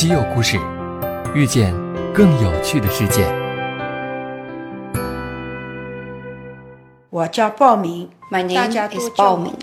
[0.00, 0.58] 稀有故事，
[1.34, 1.74] 遇见
[2.14, 3.22] 更有趣的世界。
[7.10, 9.54] 我叫报名，My name is 报名。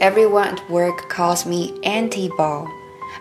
[0.00, 2.66] Everyone at work calls me Auntie Bao.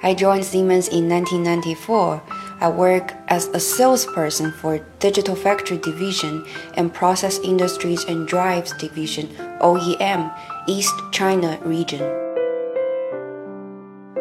[0.02, 2.20] I joined Siemens in 1994.
[2.60, 6.44] I work as a salesperson for Digital Factory Division
[6.76, 9.30] and Process Industries and Drives Division
[9.62, 10.30] (OEM)
[10.68, 12.02] East China Region.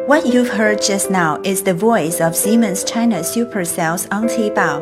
[0.09, 4.81] What you've heard just now is the voice of Siemens China super sales Auntie Bao.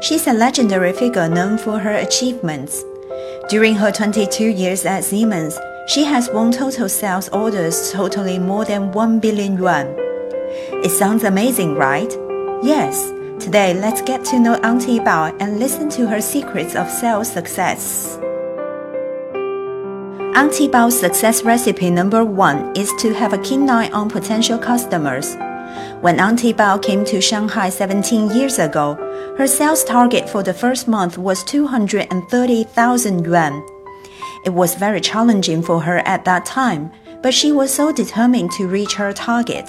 [0.00, 2.84] She's a legendary figure known for her achievements.
[3.48, 8.92] During her 22 years at Siemens, she has won total sales orders totaling more than
[8.92, 9.88] 1 billion yuan.
[10.84, 12.16] It sounds amazing, right?
[12.62, 13.10] Yes.
[13.44, 18.20] Today, let's get to know Auntie Bao and listen to her secrets of sales success.
[20.34, 25.34] Auntie Bao's success recipe number one is to have a keen eye on potential customers.
[26.00, 28.94] When Auntie Bao came to Shanghai 17 years ago,
[29.36, 33.66] her sales target for the first month was 230,000 yuan.
[34.44, 36.92] It was very challenging for her at that time,
[37.22, 39.68] but she was so determined to reach her target.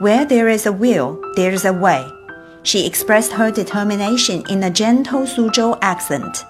[0.00, 2.06] Where there is a will, there is a way.
[2.64, 6.44] She expressed her determination in a gentle Suzhou accent.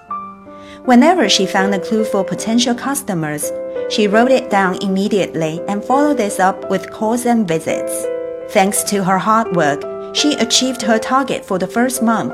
[0.85, 3.51] Whenever she found a clue for potential customers,
[3.89, 8.05] she wrote it down immediately and followed this up with calls and visits.
[8.53, 9.83] Thanks to her hard work,
[10.15, 12.33] she achieved her target for the first month,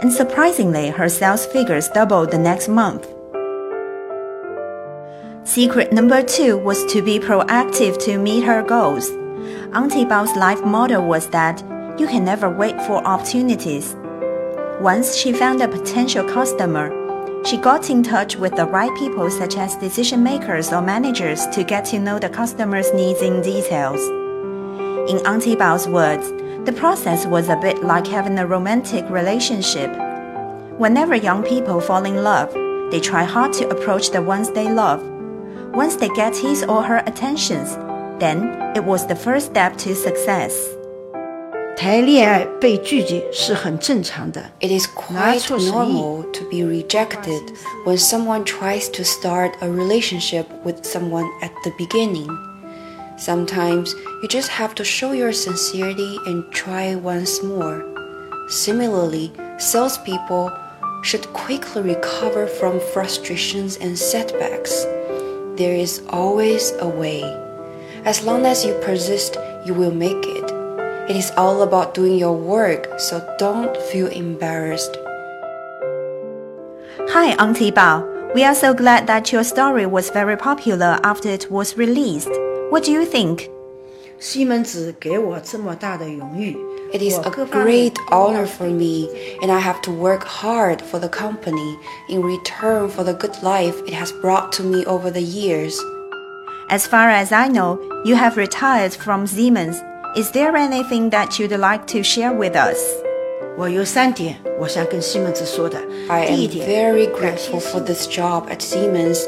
[0.00, 3.06] and surprisingly, her sales figures doubled the next month.
[5.44, 9.10] Secret number two was to be proactive to meet her goals.
[9.74, 11.60] Auntie Bao's life motto was that
[11.98, 13.94] you can never wait for opportunities.
[14.80, 16.90] Once she found a potential customer,
[17.44, 21.64] she got in touch with the right people such as decision makers or managers to
[21.64, 24.00] get to know the customer's needs in details.
[25.10, 26.30] In Auntie Bao's words,
[26.64, 29.90] the process was a bit like having a romantic relationship.
[30.78, 32.52] Whenever young people fall in love,
[32.92, 35.02] they try hard to approach the ones they love.
[35.74, 37.74] Once they get his or her attentions,
[38.20, 40.76] then it was the first step to success.
[41.77, 44.43] 谈恋爱被拒绝是很正常的。
[44.59, 47.41] It is 拿 quite 错生意 normal to be rejected
[47.85, 52.27] when someone tries to start a relationship with someone at the beginning.
[53.17, 57.83] Sometimes you just have to show your sincerity and try once more.
[58.49, 60.51] Similarly, salespeople
[61.03, 64.83] should quickly recover from frustrations and setbacks.
[65.57, 67.21] There is always a way.
[68.03, 70.50] As long as you persist, you will make it.
[71.11, 74.97] It is all about doing your work, so don't feel embarrassed.
[77.09, 78.03] Hi, Auntie Bao.
[78.35, 82.29] We are so glad that your story was very popular after it was released.
[82.69, 83.49] What do you think?
[84.19, 86.57] 西门子给我这么大的荣誉，
[86.91, 89.07] It is 我 a 各方面 great honor for me,
[89.41, 91.77] and I have to work hard for the company
[92.09, 95.77] in return for the good life it has brought to me over the years.
[96.69, 99.81] As far as I know, you have retired from Siemens.
[100.15, 102.79] Is there anything that you'd like to share with us?
[103.57, 105.77] 我有三点我想跟西门子说的。
[106.07, 109.19] I 第一 am 点， very 感谢 grateful 西 for this job at Siemens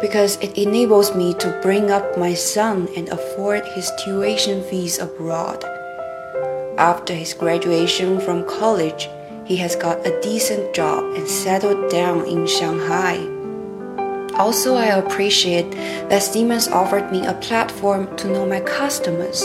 [0.00, 5.64] because it enables me to bring up my son and afford his tuition fees abroad.
[6.76, 9.08] After his graduation from college,
[9.46, 13.18] he has got a decent job and settled down in Shanghai.
[14.38, 15.70] Also, I appreciate
[16.10, 19.42] that Siemens offered me a platform to know my customers.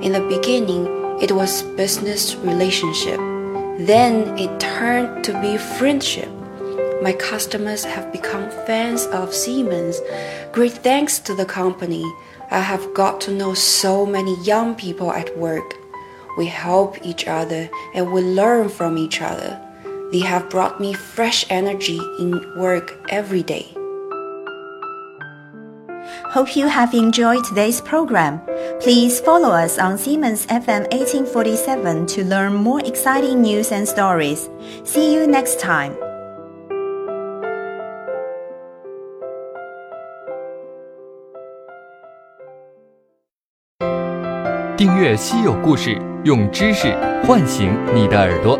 [0.00, 0.86] In the beginning,
[1.20, 3.18] it was business relationship.
[3.80, 6.28] Then it turned to be friendship.
[7.02, 10.00] My customers have become fans of Siemens.
[10.52, 12.04] Great thanks to the company.
[12.52, 15.74] I have got to know so many young people at work.
[16.36, 19.60] We help each other and we learn from each other.
[20.12, 23.77] They have brought me fresh energy in work every day.
[26.31, 28.41] Hope you have enjoyed today's program.
[28.79, 34.49] Please follow us on Siemens FM 1847 to learn more exciting news and stories.
[34.83, 35.93] See you next time.
[44.75, 46.93] 订阅稀有故事，用知识
[47.25, 48.59] 唤醒你的耳朵。